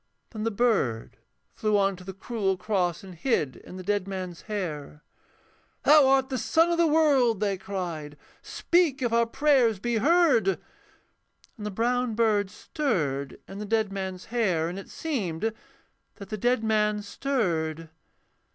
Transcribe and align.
Then 0.31 0.45
the 0.45 0.49
bird 0.49 1.17
flew 1.53 1.77
on 1.77 1.95
to 1.97 2.03
the 2.03 2.11
cruel 2.15 2.57
cross, 2.57 3.03
And 3.03 3.13
hid 3.13 3.57
in 3.57 3.77
the 3.77 3.83
dead 3.83 4.07
man's 4.07 4.41
hair. 4.49 5.03
'Thou 5.83 6.07
art 6.07 6.29
the 6.29 6.39
sun 6.39 6.71
of 6.71 6.79
the 6.79 6.87
world,' 6.87 7.39
they 7.39 7.55
cried, 7.55 8.17
'Speak 8.41 9.03
if 9.03 9.13
our 9.13 9.27
prayers 9.27 9.77
be 9.77 9.97
heard.' 9.97 10.59
And 11.55 11.67
the 11.67 11.69
brown 11.69 12.15
bird 12.15 12.49
stirred 12.49 13.39
in 13.47 13.59
the 13.59 13.63
dead 13.65 13.91
man's 13.91 14.25
hair, 14.33 14.67
And 14.67 14.79
it 14.79 14.89
seemed 14.89 15.53
that 16.15 16.29
the 16.29 16.35
dead 16.37 16.63
man 16.63 17.03
stirred. 17.03 17.91